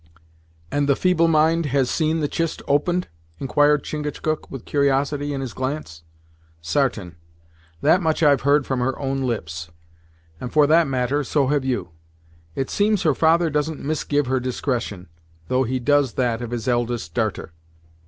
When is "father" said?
13.13-13.51